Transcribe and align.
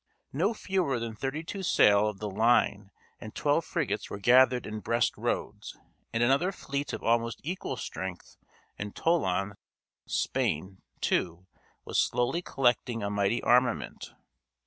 No 0.33 0.55
fewer 0.55 0.97
than 0.97 1.15
thirty 1.15 1.43
two 1.43 1.61
sail 1.61 2.07
of 2.07 2.17
the 2.17 2.27
line 2.27 2.89
and 3.19 3.35
twelve 3.35 3.65
frigates 3.65 4.09
were 4.09 4.17
gathered 4.17 4.65
in 4.65 4.79
Brest 4.79 5.15
roads, 5.15 5.77
and 6.11 6.23
another 6.23 6.51
fleet 6.51 6.91
of 6.91 7.03
almost 7.03 7.39
equal 7.43 7.77
strength 7.77 8.35
in 8.79 8.93
Toulon. 8.93 9.57
Spain, 10.07 10.81
too, 11.01 11.45
was 11.85 11.99
slowly 11.99 12.41
collecting 12.41 13.03
a 13.03 13.11
mighty 13.11 13.43
armament. 13.43 14.13